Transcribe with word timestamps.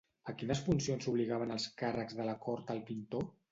A 0.31 0.33
quines 0.37 0.63
funcions 0.69 1.09
obligaven 1.11 1.53
els 1.57 1.69
càrrecs 1.83 2.19
de 2.23 2.27
la 2.33 2.37
cort 2.49 2.75
al 2.79 2.85
pintor? 2.91 3.33